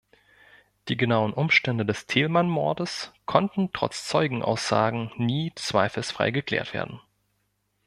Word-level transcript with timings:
Die 0.87 0.97
genauen 0.97 1.31
Umstände 1.31 1.85
des 1.85 2.07
Thälmann-Mordes 2.07 3.13
konnten 3.27 3.71
trotz 3.71 4.07
Zeugenaussagen 4.07 5.11
nie 5.17 5.51
zweifelsfrei 5.53 6.31
geklärt 6.31 6.73
werden. 6.73 6.99